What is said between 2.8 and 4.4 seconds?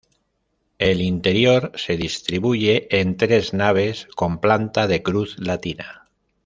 en tres naves con